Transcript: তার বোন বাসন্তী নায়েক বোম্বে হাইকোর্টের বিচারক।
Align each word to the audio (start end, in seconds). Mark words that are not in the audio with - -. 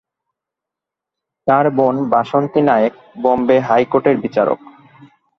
তার 1.47 1.65
বোন 1.77 1.95
বাসন্তী 2.11 2.61
নায়েক 2.67 2.93
বোম্বে 3.21 3.57
হাইকোর্টের 3.67 4.17
বিচারক। 4.23 4.59